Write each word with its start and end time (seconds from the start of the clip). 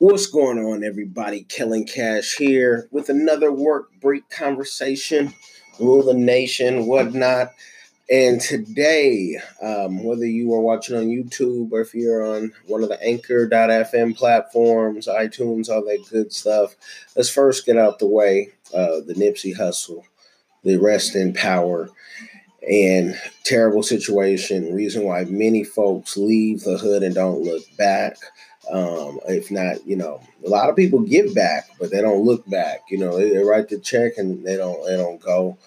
What's 0.00 0.28
going 0.28 0.56
on, 0.58 0.82
everybody? 0.82 1.42
Kellen 1.42 1.84
Cash 1.84 2.36
here 2.36 2.88
with 2.90 3.10
another 3.10 3.52
work 3.52 3.90
break 4.00 4.30
conversation, 4.30 5.34
rule 5.78 6.02
the 6.02 6.14
nation, 6.14 6.86
whatnot. 6.86 7.52
And 8.10 8.40
today, 8.40 9.36
um, 9.60 10.02
whether 10.02 10.24
you 10.24 10.54
are 10.54 10.60
watching 10.62 10.96
on 10.96 11.08
YouTube 11.08 11.70
or 11.72 11.82
if 11.82 11.94
you're 11.94 12.24
on 12.24 12.54
one 12.66 12.82
of 12.82 12.88
the 12.88 12.98
Anchor.fm 13.02 14.16
platforms, 14.16 15.06
iTunes, 15.06 15.68
all 15.68 15.84
that 15.84 16.06
good 16.10 16.32
stuff, 16.32 16.76
let's 17.14 17.28
first 17.28 17.66
get 17.66 17.76
out 17.76 17.98
the 17.98 18.06
way 18.06 18.52
uh, 18.74 19.00
the 19.06 19.14
Nipsey 19.14 19.54
Hussle, 19.54 20.04
the 20.64 20.78
rest 20.78 21.14
in 21.14 21.34
power, 21.34 21.90
and 22.66 23.20
terrible 23.44 23.82
situation. 23.82 24.74
Reason 24.74 25.04
why 25.04 25.24
many 25.24 25.62
folks 25.62 26.16
leave 26.16 26.62
the 26.62 26.78
hood 26.78 27.02
and 27.02 27.14
don't 27.14 27.42
look 27.42 27.64
back. 27.76 28.16
Um, 28.72 29.18
if 29.26 29.50
not, 29.50 29.86
you 29.86 29.96
know, 29.96 30.20
a 30.44 30.48
lot 30.48 30.70
of 30.70 30.76
people 30.76 31.00
give 31.00 31.34
back, 31.34 31.68
but 31.78 31.90
they 31.90 32.00
don't 32.00 32.24
look 32.24 32.48
back. 32.48 32.82
You 32.88 32.98
know, 32.98 33.16
they, 33.16 33.30
they 33.30 33.42
write 33.42 33.68
the 33.68 33.78
check 33.78 34.16
and 34.16 34.44
they 34.44 34.56
don't 34.56 34.84
they 34.86 34.96
don't 34.96 35.20
go. 35.20 35.58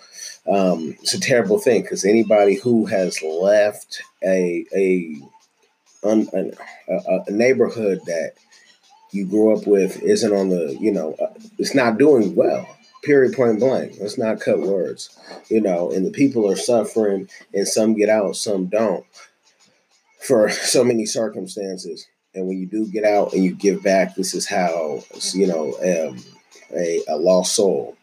Um, 0.48 0.95
it's 1.02 1.13
a 1.13 1.20
terrible 1.20 1.58
thing 1.58 1.81
because 1.81 2.05
anybody 2.05 2.55
who 2.55 2.85
has 2.85 3.21
left 3.21 4.02
a 4.23 4.66
a, 4.75 5.17
un, 6.03 6.27
a 6.88 7.20
a 7.27 7.31
neighborhood 7.31 7.99
that 8.05 8.34
you 9.11 9.25
grew 9.25 9.55
up 9.58 9.67
with 9.67 10.02
isn't 10.02 10.33
on 10.33 10.49
the 10.49 10.77
you 10.80 10.91
know 10.91 11.13
uh, 11.22 11.33
it's 11.58 11.75
not 11.75 11.97
doing 11.97 12.35
well. 12.35 12.67
Period. 13.03 13.33
Point 13.33 13.59
blank. 13.59 13.95
Let's 13.99 14.17
not 14.17 14.39
cut 14.39 14.61
words. 14.61 15.17
You 15.49 15.59
know, 15.59 15.91
and 15.91 16.05
the 16.05 16.11
people 16.11 16.49
are 16.49 16.55
suffering, 16.55 17.30
and 17.53 17.67
some 17.67 17.95
get 17.95 18.08
out, 18.08 18.38
some 18.38 18.67
don't, 18.67 19.05
for 20.22 20.49
so 20.49 20.85
many 20.85 21.05
circumstances 21.05 22.08
and 22.35 22.47
when 22.47 22.57
you 22.59 22.65
do 22.65 22.87
get 22.87 23.03
out 23.03 23.33
and 23.33 23.43
you 23.43 23.53
give 23.53 23.83
back, 23.83 24.15
this 24.15 24.33
is 24.33 24.47
how 24.47 25.03
you 25.33 25.47
know 25.47 25.73
um, 25.81 26.17
a, 26.75 27.01
a 27.07 27.15
lost 27.17 27.55
soul 27.55 27.95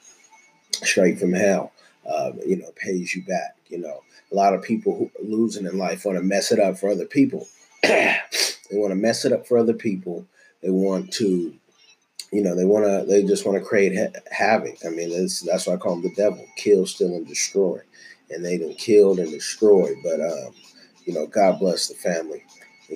straight 0.73 1.19
from 1.19 1.33
hell, 1.33 1.73
uh, 2.09 2.33
you 2.47 2.57
know, 2.57 2.71
pays 2.77 3.15
you 3.15 3.23
back. 3.25 3.57
You 3.69 3.79
know, 3.79 4.03
a 4.31 4.35
lot 4.35 4.55
of 4.55 4.63
people 4.63 4.97
who 4.97 5.11
are 5.21 5.29
losing 5.29 5.67
in 5.67 5.79
life 5.79 6.05
want 6.05 6.19
to 6.19 6.25
mess 6.25 6.53
it 6.53 6.61
up 6.61 6.79
for 6.79 6.91
other 6.91 7.07
people. 7.07 7.47
they 7.83 8.19
want 8.73 8.93
to 8.93 8.97
mess 8.97 9.25
it 9.25 9.33
up 9.33 9.47
for 9.47 9.59
other 9.59 9.75
people. 9.75 10.27
They 10.63 10.71
want 10.71 11.13
to, 11.15 11.55
you 12.33 12.43
know, 12.43 12.55
they 12.55 12.65
want 12.65 12.85
to. 12.85 13.05
They 13.07 13.23
just 13.23 13.47
want 13.47 13.59
to 13.59 13.65
create 13.65 13.97
ha- 13.97 14.21
havoc. 14.31 14.79
I 14.85 14.91
mean, 14.91 15.11
that's 15.11 15.67
why 15.67 15.75
I 15.75 15.77
call 15.77 15.97
them 15.97 16.03
the 16.03 16.15
devil: 16.15 16.45
kill, 16.57 16.87
steal, 16.87 17.15
and 17.15 17.27
destroy. 17.27 17.79
And 18.31 18.45
they 18.45 18.59
done 18.59 18.75
killed 18.75 19.19
and 19.19 19.31
destroyed. 19.31 19.97
But 20.05 20.21
um, 20.21 20.55
you 21.05 21.15
know, 21.15 21.27
God 21.27 21.59
bless 21.59 21.89
the 21.89 21.95
family 21.95 22.45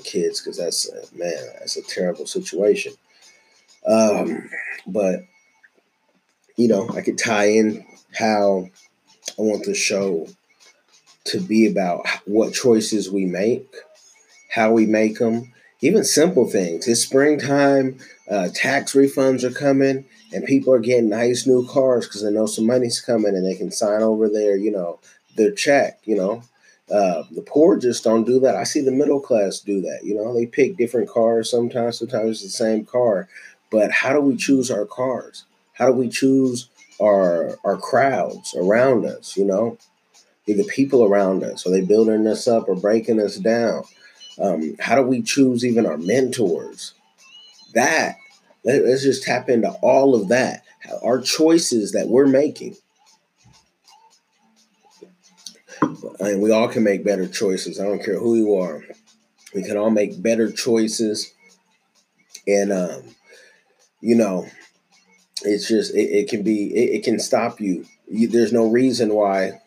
kids 0.00 0.40
because 0.40 0.58
that's 0.58 0.90
uh, 0.90 1.06
man, 1.14 1.32
that's 1.58 1.76
a 1.76 1.82
terrible 1.82 2.26
situation. 2.26 2.92
Um, 3.86 4.48
but 4.86 5.24
you 6.56 6.68
know, 6.68 6.88
I 6.90 7.00
could 7.00 7.18
tie 7.18 7.46
in 7.46 7.84
how 8.14 8.68
I 9.38 9.42
want 9.42 9.64
the 9.64 9.74
show 9.74 10.28
to 11.24 11.40
be 11.40 11.66
about 11.66 12.06
what 12.26 12.54
choices 12.54 13.10
we 13.10 13.24
make, 13.24 13.66
how 14.50 14.72
we 14.72 14.86
make 14.86 15.18
them, 15.18 15.52
even 15.80 16.04
simple 16.04 16.48
things. 16.48 16.86
It's 16.86 17.00
springtime, 17.00 17.98
uh, 18.30 18.48
tax 18.54 18.92
refunds 18.92 19.42
are 19.42 19.50
coming, 19.50 20.04
and 20.32 20.44
people 20.44 20.72
are 20.72 20.80
getting 20.80 21.08
nice 21.08 21.46
new 21.46 21.66
cars 21.66 22.06
because 22.06 22.22
they 22.22 22.30
know 22.30 22.46
some 22.46 22.66
money's 22.66 23.00
coming 23.00 23.34
and 23.34 23.44
they 23.44 23.54
can 23.54 23.70
sign 23.70 24.02
over 24.02 24.28
their, 24.28 24.56
you 24.56 24.70
know, 24.70 24.98
their 25.36 25.50
check, 25.50 26.00
you 26.04 26.16
know, 26.16 26.42
uh, 26.90 27.22
the 27.30 27.42
poor 27.42 27.78
just 27.78 28.04
don't 28.04 28.24
do 28.24 28.38
that. 28.40 28.56
I 28.56 28.64
see 28.64 28.80
the 28.80 28.90
middle 28.90 29.20
class 29.20 29.60
do 29.60 29.80
that. 29.82 30.00
You 30.04 30.14
know, 30.14 30.34
they 30.34 30.46
pick 30.46 30.76
different 30.76 31.08
cars 31.08 31.50
sometimes, 31.50 31.98
sometimes 31.98 32.42
the 32.42 32.48
same 32.48 32.84
car. 32.84 33.28
But 33.70 33.90
how 33.90 34.12
do 34.12 34.20
we 34.20 34.36
choose 34.36 34.70
our 34.70 34.84
cars? 34.84 35.44
How 35.72 35.86
do 35.86 35.92
we 35.92 36.08
choose 36.08 36.68
our 37.00 37.58
our 37.64 37.76
crowds 37.76 38.54
around 38.54 39.06
us? 39.06 39.36
You 39.36 39.46
know, 39.46 39.78
the 40.46 40.64
people 40.64 41.04
around 41.04 41.42
us. 41.42 41.66
Are 41.66 41.70
they 41.70 41.80
building 41.80 42.26
us 42.26 42.46
up 42.46 42.68
or 42.68 42.76
breaking 42.76 43.20
us 43.20 43.36
down? 43.36 43.84
Um, 44.38 44.76
how 44.78 44.94
do 44.94 45.02
we 45.02 45.22
choose 45.22 45.64
even 45.64 45.86
our 45.86 45.96
mentors? 45.96 46.92
That 47.74 48.16
let, 48.64 48.84
let's 48.84 49.02
just 49.02 49.22
tap 49.22 49.48
into 49.48 49.70
all 49.82 50.14
of 50.14 50.28
that. 50.28 50.64
Our 51.02 51.20
choices 51.20 51.92
that 51.92 52.08
we're 52.08 52.26
making 52.26 52.76
and 56.20 56.40
we 56.42 56.50
all 56.50 56.68
can 56.68 56.82
make 56.82 57.04
better 57.04 57.26
choices. 57.26 57.80
I 57.80 57.84
don't 57.84 58.02
care 58.02 58.18
who 58.18 58.36
you 58.36 58.56
are. 58.56 58.84
We 59.54 59.62
can 59.62 59.76
all 59.76 59.90
make 59.90 60.20
better 60.22 60.50
choices. 60.50 61.32
And 62.46 62.72
um, 62.72 63.02
you 64.00 64.14
know, 64.14 64.46
it's 65.42 65.68
just 65.68 65.94
it, 65.94 66.10
it 66.10 66.28
can 66.28 66.42
be 66.42 66.74
it, 66.74 66.96
it 66.96 67.04
can 67.04 67.18
stop 67.18 67.60
you. 67.60 67.86
you. 68.08 68.28
There's 68.28 68.52
no 68.52 68.66
reason 68.68 69.14
why, 69.14 69.60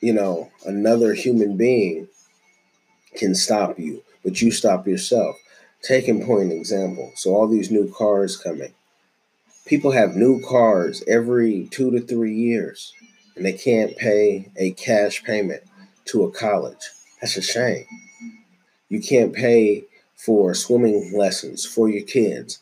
you 0.00 0.12
know, 0.12 0.50
another 0.66 1.14
human 1.14 1.56
being 1.56 2.08
can 3.14 3.34
stop 3.34 3.78
you, 3.78 4.02
but 4.24 4.40
you 4.40 4.50
stop 4.50 4.86
yourself. 4.86 5.36
Taking 5.82 6.24
point 6.24 6.52
example. 6.52 7.10
So 7.16 7.34
all 7.34 7.48
these 7.48 7.70
new 7.70 7.90
cars 7.90 8.36
coming. 8.36 8.74
People 9.64 9.92
have 9.92 10.16
new 10.16 10.42
cars 10.42 11.02
every 11.06 11.68
two 11.70 11.90
to 11.92 12.00
three 12.00 12.34
years 12.34 12.92
and 13.36 13.44
they 13.44 13.52
can't 13.52 13.96
pay 13.96 14.50
a 14.56 14.72
cash 14.72 15.22
payment 15.24 15.62
to 16.06 16.24
a 16.24 16.30
college. 16.30 16.90
That's 17.20 17.36
a 17.36 17.42
shame. 17.42 17.86
You 18.88 19.00
can't 19.00 19.32
pay 19.32 19.84
for 20.16 20.54
swimming 20.54 21.12
lessons 21.16 21.64
for 21.64 21.88
your 21.88 22.02
kids, 22.02 22.58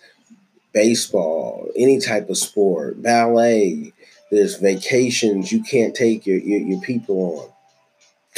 baseball, 0.72 1.68
any 1.74 2.00
type 2.00 2.28
of 2.28 2.36
sport, 2.36 3.02
ballet. 3.02 3.92
There's 4.30 4.56
vacations 4.56 5.50
you 5.50 5.62
can't 5.62 5.94
take 5.94 6.26
your, 6.26 6.38
your, 6.38 6.60
your 6.60 6.80
people 6.80 7.40
on. 7.40 7.48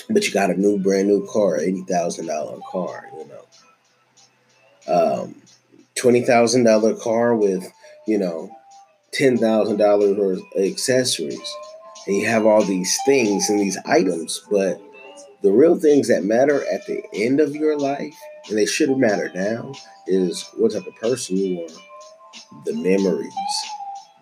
But 0.09 0.27
you 0.27 0.33
got 0.33 0.51
a 0.51 0.55
new, 0.55 0.79
brand 0.79 1.09
new 1.09 1.27
car, 1.27 1.59
$80,000 1.59 2.63
car, 2.71 3.07
you 3.13 3.29
know. 3.29 3.45
Um, 4.89 5.35
$20,000 5.97 7.01
car 7.01 7.37
with, 7.37 7.71
you 8.07 8.19
know, 8.19 8.51
$10,000 9.13 10.17
worth 10.17 10.41
accessories 10.57 11.55
and 12.07 12.17
you 12.17 12.27
have 12.27 12.47
all 12.47 12.65
these 12.65 12.99
things 13.05 13.49
and 13.51 13.61
these 13.61 13.79
items, 13.87 14.43
but 14.51 14.81
the 15.43 15.53
real 15.53 15.79
things 15.79 16.09
that 16.09 16.25
matter 16.25 16.65
at 16.73 16.87
the 16.87 17.03
end 17.15 17.41
of 17.41 17.55
your 17.55 17.79
life, 17.79 18.17
and 18.49 18.59
they 18.59 18.67
should 18.67 18.97
matter 18.97 19.31
now, 19.35 19.73
is 20.07 20.49
what 20.57 20.73
type 20.73 20.87
of 20.87 20.97
person 20.97 21.37
you 21.37 21.63
are, 21.63 22.65
the 22.65 22.75
memories, 22.75 23.33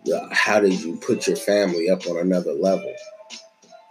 the, 0.05 0.29
how 0.31 0.61
did 0.61 0.81
you 0.81 0.97
put 0.97 1.27
your 1.27 1.37
family 1.37 1.91
up 1.91 2.07
on 2.07 2.19
another 2.19 2.53
level. 2.53 2.93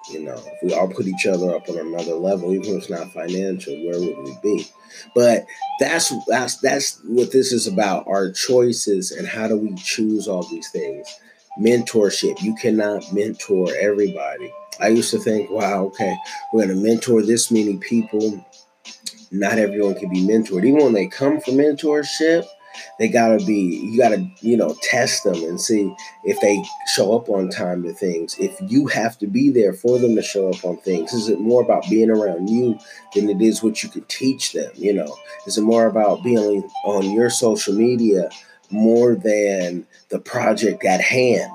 You 0.09 0.23
know, 0.23 0.35
if 0.35 0.63
we 0.63 0.73
all 0.73 0.87
put 0.87 1.05
each 1.05 1.25
other 1.25 1.53
up 1.53 1.67
on 1.67 1.77
another 1.77 2.13
level, 2.13 2.53
even 2.53 2.75
if 2.75 2.83
it's 2.83 2.89
not 2.89 3.11
financial, 3.11 3.73
where 3.85 3.99
would 3.99 4.17
we 4.23 4.37
be? 4.41 4.65
But 5.13 5.45
that's 5.81 6.13
that's 6.27 6.57
that's 6.61 7.01
what 7.03 7.33
this 7.33 7.51
is 7.51 7.67
about: 7.67 8.07
our 8.07 8.31
choices 8.31 9.11
and 9.11 9.27
how 9.27 9.49
do 9.49 9.57
we 9.57 9.75
choose 9.75 10.29
all 10.29 10.43
these 10.43 10.69
things 10.69 11.13
mentorship. 11.59 12.41
You 12.41 12.55
cannot 12.55 13.11
mentor 13.13 13.69
everybody. 13.79 14.51
I 14.79 14.89
used 14.89 15.11
to 15.11 15.19
think, 15.19 15.49
wow, 15.49 15.85
okay, 15.85 16.15
we're 16.53 16.65
going 16.65 16.77
to 16.77 16.83
mentor 16.83 17.21
this 17.21 17.51
many 17.51 17.77
people. 17.77 18.45
Not 19.31 19.57
everyone 19.57 19.95
can 19.95 20.09
be 20.09 20.21
mentored. 20.21 20.65
Even 20.65 20.83
when 20.83 20.93
they 20.93 21.07
come 21.07 21.39
for 21.41 21.51
mentorship, 21.51 22.45
they 22.99 23.07
gotta 23.07 23.43
be 23.45 23.79
you 23.83 23.97
gotta 23.97 24.27
you 24.41 24.57
know 24.57 24.75
test 24.81 25.23
them 25.23 25.35
and 25.35 25.59
see 25.59 25.93
if 26.23 26.39
they 26.41 26.63
show 26.93 27.15
up 27.15 27.29
on 27.29 27.49
time 27.49 27.83
to 27.83 27.93
things 27.93 28.35
if 28.39 28.57
you 28.71 28.87
have 28.87 29.17
to 29.17 29.27
be 29.27 29.49
there 29.49 29.73
for 29.73 29.99
them 29.99 30.15
to 30.15 30.21
show 30.21 30.49
up 30.49 30.63
on 30.63 30.77
things 30.77 31.13
is 31.13 31.29
it 31.29 31.39
more 31.39 31.61
about 31.61 31.89
being 31.89 32.09
around 32.09 32.47
you 32.49 32.77
than 33.15 33.29
it 33.29 33.41
is 33.41 33.63
what 33.63 33.81
you 33.83 33.89
could 33.89 34.07
teach 34.09 34.53
them 34.53 34.71
you 34.75 34.93
know 34.93 35.15
is 35.45 35.57
it 35.57 35.61
more 35.61 35.87
about 35.87 36.23
being 36.23 36.63
on 36.85 37.09
your 37.11 37.29
social 37.29 37.73
media 37.73 38.29
more 38.69 39.15
than 39.15 39.85
the 40.09 40.19
project 40.19 40.83
at 40.85 41.01
hand. 41.01 41.51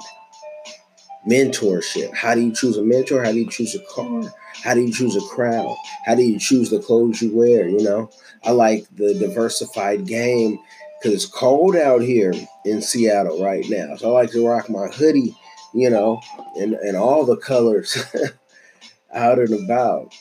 Mentorship. 1.29 2.15
How 2.15 2.35
do 2.35 2.41
you 2.41 2.53
choose 2.53 2.77
a 2.77 2.83
mentor? 2.83 3.23
How 3.23 3.33
do 3.33 3.39
you 3.39 3.51
choose 3.51 3.75
a 3.75 3.81
car? 3.95 4.23
How 4.65 4.75
do 4.75 4.81
you 4.81 4.93
choose 4.93 5.17
a 5.17 5.21
crowd? 5.21 5.77
How 6.05 6.15
do 6.15 6.23
you 6.23 6.39
choose 6.39 6.71
the 6.71 6.81
clothes 6.81 7.23
you 7.23 7.35
wear? 7.35 7.69
You 7.69 7.83
know, 7.83 8.11
I 8.45 8.51
like 8.51 8.87
the 8.95 9.15
diversified 9.15 10.07
game 10.07 10.59
because 10.99 11.15
it's 11.15 11.27
cold 11.27 11.77
out 11.77 12.03
here 12.03 12.33
in 12.65 12.83
Seattle 12.83 13.43
right 13.43 13.65
now. 13.69 13.97
So 13.97 14.11
I 14.11 14.23
like 14.23 14.31
to 14.33 14.47
rock 14.47 14.69
my 14.69 14.89
hoodie, 14.89 15.37
you 15.75 15.91
know, 15.91 16.21
and, 16.57 16.75
and 16.75 16.97
all 16.97 17.25
the 17.25 17.37
colors 17.37 18.05
out 19.15 19.39
and 19.39 19.65
about. 19.65 20.15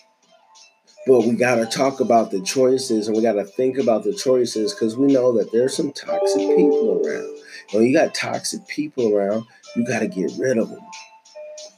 But 1.07 1.21
we 1.21 1.31
got 1.31 1.55
to 1.55 1.65
talk 1.65 1.99
about 1.99 2.29
the 2.29 2.41
choices 2.41 3.07
and 3.07 3.17
we 3.17 3.23
got 3.23 3.33
to 3.33 3.43
think 3.43 3.79
about 3.79 4.03
the 4.03 4.13
choices 4.13 4.73
because 4.73 4.95
we 4.95 5.07
know 5.07 5.31
that 5.37 5.51
there's 5.51 5.75
some 5.75 5.91
toxic 5.93 6.55
people 6.55 7.01
around. 7.03 7.37
When 7.71 7.83
you 7.85 7.93
got 7.93 8.13
toxic 8.13 8.67
people 8.67 9.15
around, 9.15 9.45
you 9.75 9.85
got 9.85 9.99
to 9.99 10.07
get 10.07 10.31
rid 10.37 10.59
of 10.59 10.69
them. 10.69 10.79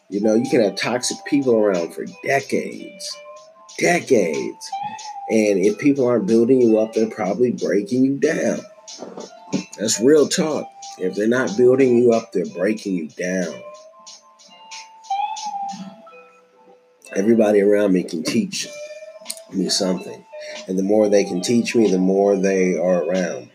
You 0.09 0.21
know, 0.21 0.35
you 0.35 0.49
can 0.49 0.61
have 0.61 0.75
toxic 0.75 1.17
people 1.25 1.55
around 1.55 1.93
for 1.93 2.05
decades, 2.23 3.17
decades. 3.77 4.71
And 5.29 5.65
if 5.65 5.79
people 5.79 6.05
aren't 6.05 6.27
building 6.27 6.61
you 6.61 6.77
up, 6.79 6.93
they're 6.93 7.09
probably 7.09 7.51
breaking 7.51 8.03
you 8.03 8.17
down. 8.17 8.59
That's 9.79 10.01
real 10.01 10.27
talk. 10.27 10.69
If 10.99 11.15
they're 11.15 11.27
not 11.27 11.55
building 11.57 11.97
you 11.97 12.11
up, 12.11 12.31
they're 12.31 12.45
breaking 12.45 12.95
you 12.95 13.07
down. 13.07 13.53
Everybody 17.15 17.61
around 17.61 17.93
me 17.93 18.03
can 18.03 18.23
teach 18.23 18.67
me 19.55 19.69
something. 19.69 20.25
And 20.67 20.77
the 20.77 20.83
more 20.83 21.09
they 21.09 21.23
can 21.23 21.41
teach 21.41 21.75
me, 21.75 21.89
the 21.89 21.97
more 21.97 22.35
they 22.35 22.75
are 22.75 23.03
around. 23.03 23.50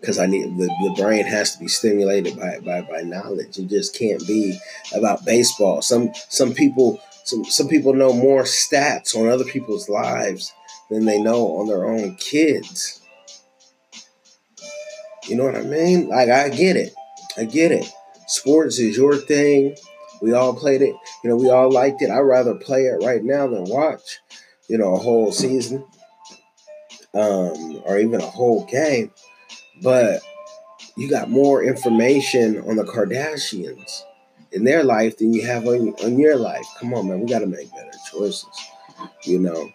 Because 0.00 0.18
I 0.18 0.26
need 0.26 0.58
the, 0.58 0.66
the 0.66 0.94
brain 1.02 1.24
has 1.24 1.54
to 1.54 1.60
be 1.60 1.68
stimulated 1.68 2.38
by, 2.38 2.58
by 2.60 2.82
by 2.82 3.00
knowledge. 3.02 3.58
It 3.58 3.68
just 3.68 3.98
can't 3.98 4.24
be 4.26 4.58
about 4.94 5.24
baseball. 5.24 5.80
Some 5.80 6.12
some 6.28 6.52
people 6.52 7.00
some 7.24 7.44
some 7.44 7.68
people 7.68 7.94
know 7.94 8.12
more 8.12 8.42
stats 8.42 9.16
on 9.16 9.28
other 9.28 9.44
people's 9.44 9.88
lives 9.88 10.52
than 10.90 11.06
they 11.06 11.20
know 11.20 11.56
on 11.56 11.66
their 11.66 11.86
own 11.86 12.16
kids. 12.16 13.00
You 15.26 15.36
know 15.36 15.44
what 15.44 15.56
I 15.56 15.62
mean? 15.62 16.08
Like 16.08 16.28
I 16.28 16.50
get 16.50 16.76
it. 16.76 16.92
I 17.38 17.44
get 17.44 17.72
it. 17.72 17.90
Sports 18.26 18.78
is 18.78 18.96
your 18.96 19.16
thing. 19.16 19.74
We 20.20 20.32
all 20.32 20.54
played 20.54 20.82
it. 20.82 20.94
You 21.22 21.30
know, 21.30 21.36
we 21.36 21.50
all 21.50 21.70
liked 21.70 22.02
it. 22.02 22.10
I'd 22.10 22.20
rather 22.20 22.54
play 22.54 22.82
it 22.82 23.04
right 23.04 23.22
now 23.22 23.46
than 23.46 23.64
watch, 23.64 24.20
you 24.68 24.78
know, 24.78 24.94
a 24.94 24.98
whole 24.98 25.32
season. 25.32 25.84
Um, 27.12 27.80
or 27.84 27.98
even 27.98 28.20
a 28.20 28.26
whole 28.26 28.64
game. 28.66 29.12
But 29.82 30.20
you 30.96 31.08
got 31.08 31.30
more 31.30 31.62
information 31.62 32.58
on 32.68 32.76
the 32.76 32.84
Kardashians 32.84 34.02
in 34.50 34.64
their 34.64 34.82
life 34.82 35.18
than 35.18 35.32
you 35.32 35.46
have 35.46 35.66
on, 35.66 35.90
on 36.02 36.18
your 36.18 36.36
life. 36.36 36.66
Come 36.80 36.92
on, 36.92 37.08
man. 37.08 37.20
We 37.20 37.26
gotta 37.26 37.46
make 37.46 37.70
better 37.70 37.96
choices. 38.10 38.46
You 39.24 39.38
know. 39.38 39.70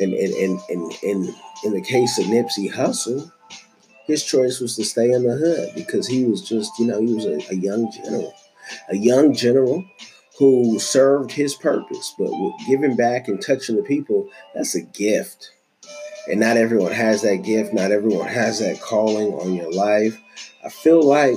And 0.00 0.14
and 0.14 0.32
and 0.32 0.60
and, 0.70 0.92
and 1.02 1.34
in 1.64 1.74
the 1.74 1.82
case 1.82 2.18
of 2.18 2.26
Nipsey 2.26 2.72
Hussle, 2.72 3.30
his 4.06 4.24
choice 4.24 4.60
was 4.60 4.76
to 4.76 4.84
stay 4.84 5.10
in 5.12 5.24
the 5.24 5.36
hood 5.36 5.70
because 5.74 6.06
he 6.06 6.24
was 6.24 6.46
just, 6.48 6.78
you 6.78 6.86
know, 6.86 7.00
he 7.00 7.12
was 7.12 7.26
a, 7.26 7.38
a 7.50 7.56
young 7.56 7.92
general, 7.92 8.34
a 8.88 8.96
young 8.96 9.34
general 9.34 9.84
who 10.38 10.78
served 10.78 11.32
his 11.32 11.54
purpose, 11.54 12.14
but 12.16 12.30
giving 12.68 12.94
back 12.94 13.26
and 13.26 13.42
touching 13.42 13.76
the 13.76 13.82
people, 13.82 14.28
that's 14.54 14.74
a 14.76 14.80
gift. 14.80 15.50
And 16.30 16.40
not 16.40 16.56
everyone 16.56 16.92
has 16.92 17.22
that 17.22 17.42
gift, 17.42 17.74
not 17.74 17.90
everyone 17.90 18.28
has 18.28 18.60
that 18.60 18.80
calling 18.80 19.32
on 19.34 19.54
your 19.54 19.72
life. 19.72 20.20
I 20.64 20.68
feel 20.68 21.02
like 21.02 21.36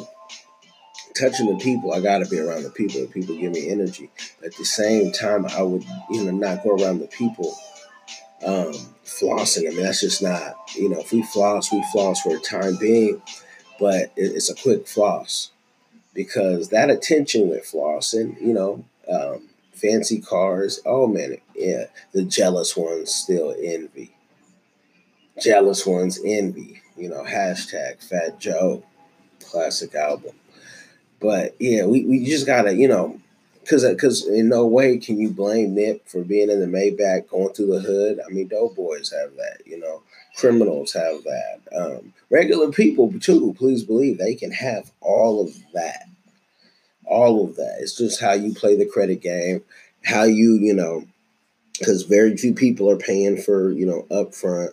touching 1.18 1.48
the 1.48 1.64
people, 1.64 1.94
I 1.94 2.00
got 2.00 2.20
to 2.20 2.30
be 2.30 2.40
around 2.40 2.64
the 2.64 2.70
people. 2.70 3.02
The 3.02 3.08
people 3.08 3.36
give 3.36 3.54
me 3.54 3.70
energy. 3.70 4.12
But 4.40 4.50
at 4.50 4.58
the 4.58 4.66
same 4.66 5.12
time, 5.12 5.46
I 5.48 5.64
would, 5.64 5.84
you 6.10 6.24
know, 6.24 6.32
not 6.32 6.64
go 6.64 6.76
around 6.76 7.00
the 7.00 7.08
people 7.08 7.56
um, 8.46 8.74
flossing. 9.04 9.68
I 9.68 9.72
mean, 9.72 9.84
that's 9.84 10.02
just 10.02 10.22
not, 10.22 10.56
you 10.76 10.90
know, 10.90 11.00
if 11.00 11.12
we 11.12 11.24
floss, 11.24 11.72
we 11.72 11.84
floss 11.92 12.22
for 12.22 12.36
a 12.36 12.40
time 12.40 12.76
being, 12.76 13.22
but 13.80 14.12
it's 14.16 14.50
a 14.50 14.56
quick 14.56 14.88
floss 14.88 15.52
because 16.14 16.70
that 16.70 16.90
attention 16.90 17.48
with 17.50 17.66
flossing, 17.66 18.40
you 18.42 18.54
know, 18.54 18.84
um, 19.10 19.50
fancy 19.74 20.20
cars, 20.22 20.80
oh 20.86 21.08
man, 21.08 21.38
yeah, 21.56 21.86
the 22.14 22.24
jealous 22.24 22.76
ones 22.76 23.14
still 23.14 23.56
envy. 23.58 24.16
Jealous 25.42 25.86
ones 25.86 26.20
envy, 26.24 26.82
you 26.98 27.10
know, 27.10 27.24
hashtag 27.24 28.04
Fat 28.04 28.40
Joe, 28.40 28.84
classic 29.40 29.96
album. 29.96 30.34
But 31.20 31.56
yeah, 31.60 31.86
we, 31.86 32.06
we 32.06 32.26
just 32.26 32.46
gotta, 32.46 32.76
you 32.76 32.88
know, 32.88 33.20
because 33.62 33.88
because 33.88 34.28
in 34.28 34.50
no 34.50 34.66
way 34.66 34.98
can 34.98 35.20
you 35.20 35.30
blame 35.30 35.76
Nip 35.76 36.08
for 36.08 36.24
being 36.24 36.50
in 36.50 36.60
the 36.60 36.66
Maybach 36.66 37.30
going 37.30 37.54
through 37.54 37.74
the 37.74 37.80
hood. 37.80 38.20
I 38.26 38.32
mean, 38.32 38.48
dope 38.48 38.76
doughboys 38.76 39.12
have 39.12 39.36
that, 39.38 39.66
you 39.66 39.80
know, 39.80 40.02
criminals 40.36 40.94
have 40.94 41.24
that, 41.24 41.60
um, 41.76 42.14
regular 42.30 42.72
people 42.72 43.14
too. 43.20 43.56
Please 43.58 43.84
believe 43.84 44.18
they 44.18 44.36
can 44.36 44.52
have 44.52 44.92
all 45.00 45.42
of 45.42 45.54
that, 45.74 46.08
all 47.12 47.46
of 47.46 47.56
that. 47.58 47.78
It's 47.82 47.96
just 47.98 48.22
how 48.22 48.34
you 48.34 48.54
play 48.54 48.76
the 48.78 48.86
credit 48.86 49.22
game, 49.22 49.64
how 50.06 50.24
you 50.24 50.56
you 50.56 50.74
know, 50.74 51.06
because 51.80 52.04
very 52.04 52.38
few 52.38 52.54
people 52.54 52.90
are 52.90 52.98
paying 52.98 53.38
for 53.38 53.72
you 53.72 53.86
know 53.86 54.08
upfront. 54.12 54.72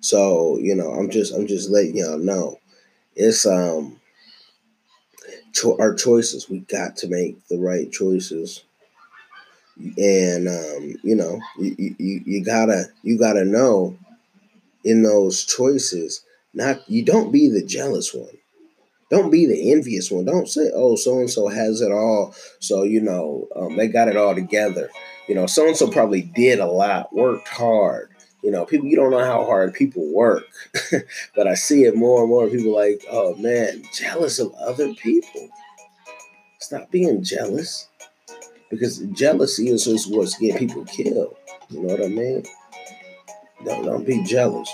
So 0.00 0.58
you 0.58 0.74
know, 0.74 0.90
I'm 0.92 1.10
just 1.10 1.34
I'm 1.34 1.46
just 1.46 1.70
letting 1.70 1.96
y'all 1.96 2.18
know, 2.18 2.58
it's 3.16 3.46
um 3.46 4.00
our 5.78 5.94
choices. 5.94 6.48
We 6.48 6.60
got 6.60 6.96
to 6.98 7.08
make 7.08 7.46
the 7.48 7.58
right 7.58 7.90
choices, 7.90 8.64
and 9.98 10.48
um, 10.48 10.94
you 11.02 11.14
know, 11.14 11.40
you, 11.58 11.94
you 11.98 12.22
you 12.24 12.44
gotta 12.44 12.84
you 13.02 13.18
gotta 13.18 13.44
know 13.44 13.96
in 14.84 15.02
those 15.02 15.44
choices. 15.44 16.24
Not 16.54 16.88
you 16.88 17.04
don't 17.04 17.32
be 17.32 17.48
the 17.48 17.64
jealous 17.64 18.12
one. 18.14 18.39
Don't 19.10 19.30
be 19.30 19.46
the 19.46 19.72
envious 19.72 20.10
one. 20.10 20.24
Don't 20.24 20.48
say, 20.48 20.70
"Oh, 20.74 20.96
so 20.96 21.18
and 21.18 21.30
so 21.30 21.48
has 21.48 21.80
it 21.80 21.92
all." 21.92 22.34
So 22.60 22.84
you 22.84 23.00
know 23.00 23.48
um, 23.56 23.76
they 23.76 23.88
got 23.88 24.08
it 24.08 24.16
all 24.16 24.34
together. 24.34 24.90
You 25.28 25.34
know, 25.34 25.46
so 25.46 25.66
and 25.66 25.76
so 25.76 25.90
probably 25.90 26.22
did 26.22 26.58
a 26.58 26.66
lot, 26.66 27.12
worked 27.14 27.48
hard, 27.48 28.10
you 28.42 28.50
know, 28.50 28.64
people 28.64 28.86
you 28.86 28.96
don't 28.96 29.10
know 29.10 29.24
how 29.24 29.44
hard 29.44 29.74
people 29.74 30.06
work, 30.14 30.44
but 31.36 31.46
I 31.46 31.54
see 31.54 31.84
it 31.84 31.94
more 31.94 32.20
and 32.20 32.28
more. 32.28 32.48
People 32.48 32.74
like, 32.74 33.02
oh 33.10 33.34
man, 33.36 33.82
jealous 33.92 34.38
of 34.38 34.52
other 34.54 34.94
people. 34.94 35.48
Stop 36.58 36.90
being 36.90 37.22
jealous, 37.22 37.88
because 38.70 38.98
jealousy 39.12 39.68
is 39.68 40.06
what's 40.06 40.38
getting 40.38 40.68
people 40.68 40.84
killed. 40.86 41.36
You 41.68 41.82
know 41.82 41.94
what 41.94 42.04
I 42.04 42.08
mean? 42.08 42.44
Don't 43.64 43.84
don't 43.84 44.06
be 44.06 44.22
jealous. 44.24 44.70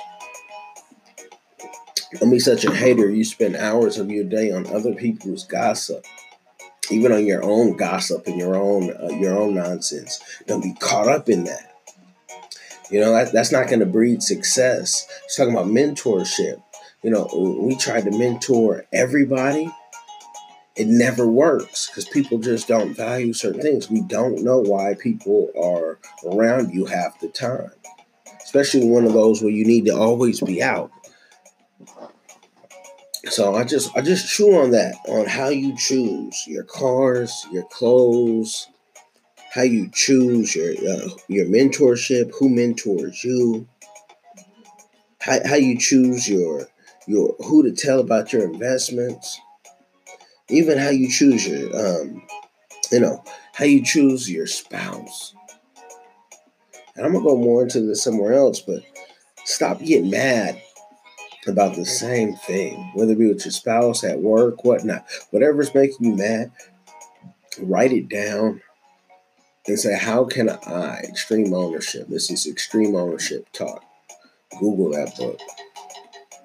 Don't 2.14 2.31
be 2.31 2.38
such 2.38 2.64
a 2.64 2.75
hater. 2.75 3.11
You 3.11 3.25
spend 3.25 3.56
hours 3.56 3.99
of 3.99 4.11
your 4.11 4.25
day 4.25 4.53
on 4.53 4.67
other 4.69 4.94
people's 4.94 5.44
gossip 5.44 6.05
even 6.91 7.12
on 7.12 7.26
your 7.26 7.43
own 7.43 7.76
gossip 7.76 8.26
and 8.26 8.38
your 8.38 8.56
own 8.56 8.91
uh, 8.91 9.14
your 9.14 9.37
own 9.37 9.55
nonsense. 9.55 10.20
Don't 10.47 10.62
be 10.62 10.75
caught 10.75 11.08
up 11.08 11.29
in 11.29 11.44
that. 11.44 11.73
You 12.91 13.00
know, 13.00 13.12
that, 13.12 13.32
that's 13.32 13.50
not 13.50 13.67
going 13.67 13.81
to 13.81 13.87
breed 13.87 14.23
success. 14.23 15.06
It's 15.25 15.37
talking 15.37 15.53
about 15.53 15.67
mentorship. 15.67 16.62
You 17.03 17.11
know, 17.11 17.29
we 17.61 17.76
try 17.76 18.00
to 18.00 18.11
mentor 18.11 18.85
everybody. 18.93 19.73
It 20.76 20.87
never 20.87 21.26
works 21.26 21.88
because 21.88 22.05
people 22.08 22.38
just 22.38 22.69
don't 22.69 22.94
value 22.94 23.32
certain 23.32 23.62
things. 23.62 23.91
We 23.91 24.03
don't 24.03 24.44
know 24.44 24.58
why 24.58 24.94
people 24.94 25.50
are 25.61 25.99
around 26.31 26.73
you 26.75 26.85
half 26.85 27.19
the 27.20 27.29
time, 27.29 27.70
especially 28.44 28.88
one 28.88 29.05
of 29.05 29.14
those 29.14 29.43
where 29.43 29.53
you 29.53 29.64
need 29.64 29.87
to 29.87 29.97
always 29.97 30.41
be 30.41 30.62
out. 30.62 30.93
So 33.31 33.55
I 33.55 33.64
just 33.64 33.96
I 33.96 34.02
just 34.02 34.29
chew 34.29 34.56
on 34.56 34.70
that 34.70 34.94
on 35.08 35.27
how 35.27 35.48
you 35.48 35.77
choose 35.77 36.46
your 36.46 36.62
cars, 36.65 37.46
your 37.51 37.65
clothes, 37.65 38.69
how 39.53 39.62
you 39.62 39.91
choose 39.93 40.55
your 40.55 40.70
uh, 40.70 41.08
your 41.29 41.46
mentorship, 41.46 42.31
who 42.39 42.48
mentors 42.48 43.24
you, 43.24 43.67
how, 45.20 45.39
how 45.44 45.56
you 45.56 45.77
choose 45.77 46.29
your 46.29 46.69
your 47.06 47.34
who 47.41 47.62
to 47.65 47.72
tell 47.72 47.98
about 47.98 48.32
your 48.32 48.44
investments, 48.44 49.41
even 50.48 50.79
how 50.79 50.91
you 50.91 51.10
choose 51.10 51.46
your 51.46 51.74
um, 51.77 52.22
you 52.93 53.01
know 53.01 53.24
how 53.55 53.65
you 53.65 53.82
choose 53.84 54.31
your 54.31 54.46
spouse. 54.46 55.34
And 56.94 57.05
I'm 57.05 57.12
gonna 57.12 57.24
go 57.24 57.36
more 57.36 57.65
into 57.65 57.81
this 57.81 58.05
somewhere 58.05 58.34
else, 58.34 58.60
but 58.60 58.82
stop 59.44 59.81
getting 59.81 60.10
mad 60.10 60.62
about 61.48 61.76
the 61.76 61.84
same 61.84 62.34
thing, 62.34 62.91
whether 62.94 63.12
it 63.12 63.19
be 63.19 63.29
with 63.29 63.44
your 63.44 63.53
spouse 63.53 64.05
at 64.05 64.20
work, 64.20 64.65
whatnot, 64.65 65.05
whatever's 65.31 65.74
making 65.74 66.06
you 66.06 66.17
mad. 66.17 66.50
Write 67.58 67.93
it 67.93 68.08
down 68.08 68.60
and 69.67 69.79
say, 69.79 69.96
How 69.96 70.24
can 70.24 70.50
I, 70.50 71.00
extreme 71.08 71.53
ownership, 71.55 72.08
this 72.08 72.31
is 72.31 72.46
extreme 72.46 72.94
ownership 72.94 73.50
talk. 73.53 73.82
Google 74.58 74.93
that 74.93 75.17
book. 75.17 75.41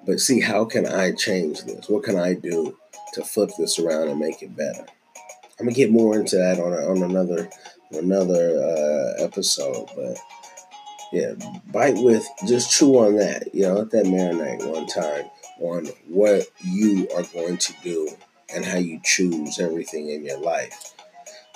But 0.04 0.20
see, 0.20 0.40
how 0.40 0.64
can 0.64 0.86
I 0.86 1.12
change 1.12 1.62
this? 1.62 1.88
What 1.88 2.02
can 2.02 2.18
I 2.18 2.34
do 2.34 2.76
to 3.14 3.22
flip 3.22 3.50
this 3.56 3.78
around 3.78 4.08
and 4.08 4.18
make 4.18 4.42
it 4.42 4.56
better? 4.56 4.84
I'm 5.60 5.66
gonna 5.66 5.72
get 5.72 5.92
more 5.92 6.18
into 6.18 6.36
that 6.36 6.58
on, 6.58 6.72
on 6.72 7.08
another 7.08 7.48
another 7.92 8.58
uh, 8.58 9.22
episode, 9.22 9.88
but 9.94 10.18
yeah, 11.12 11.34
bite 11.70 11.96
with 11.96 12.26
just 12.46 12.70
chew 12.70 12.96
on 12.98 13.16
that. 13.16 13.54
You 13.54 13.62
know, 13.62 13.74
let 13.74 13.90
that 13.90 14.06
marinate 14.06 14.66
one 14.66 14.86
time 14.86 15.26
on 15.60 15.86
what 16.08 16.46
you 16.64 17.08
are 17.14 17.22
going 17.22 17.58
to 17.58 17.72
do 17.84 18.08
and 18.54 18.64
how 18.64 18.78
you 18.78 19.00
choose 19.04 19.58
everything 19.60 20.08
in 20.08 20.24
your 20.24 20.40
life. 20.40 20.94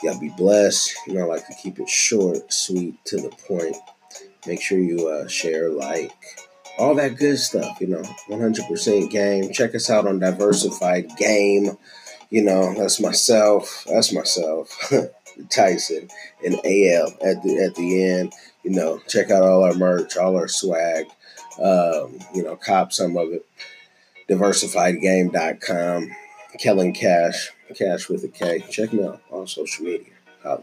Y'all 0.03 0.21
be 0.21 0.33
blessed. 0.37 0.95
You 1.07 1.15
know, 1.15 1.23
I 1.23 1.25
like 1.25 1.47
to 1.47 1.55
keep 1.55 1.79
it 1.79 1.89
short, 1.89 2.53
sweet, 2.53 3.03
to 3.07 3.17
the 3.17 3.31
point. 3.49 3.77
Make 4.47 4.61
sure 4.61 4.79
you 4.79 5.09
uh, 5.09 5.27
share, 5.27 5.71
like, 5.71 6.13
all 6.79 6.95
that 6.97 7.17
good 7.17 7.39
stuff. 7.39 7.81
You 7.81 7.89
know, 7.89 8.03
100% 8.29 9.11
game. 9.11 9.53
Check 9.53 9.75
us 9.75 9.89
out 9.89 10.07
on 10.07 10.19
Diversified 10.19 11.17
Game. 11.17 11.79
You 12.29 12.43
know, 12.43 12.75
that's 12.75 13.01
myself. 13.01 13.85
That's 13.89 14.13
myself. 14.13 14.93
Tyson 15.51 16.09
and 16.45 16.55
AL 16.55 17.13
at 17.25 17.43
the 17.43 17.63
at 17.65 17.75
the 17.75 18.05
end. 18.05 18.33
You 18.63 18.71
know, 18.73 19.01
check 19.09 19.31
out 19.31 19.43
all 19.43 19.63
our 19.63 19.75
merch, 19.75 20.17
all 20.17 20.37
our 20.37 20.49
swag. 20.49 21.07
Um, 21.63 22.19
you 22.35 22.43
know, 22.43 22.57
cop 22.57 22.93
some 22.93 23.17
of 23.17 23.33
it. 23.33 23.47
diversifiedgame.com, 24.29 26.11
Kellen 26.59 26.93
Cash, 26.93 27.51
Cash 27.75 28.09
with 28.09 28.25
a 28.25 28.29
K. 28.29 28.65
Check 28.71 28.93
me 28.93 29.05
out 29.05 29.23
on 29.31 29.47
social 29.47 29.85
media. 29.85 30.13
Holla. 30.43 30.63